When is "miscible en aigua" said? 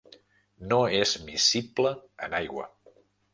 1.27-2.67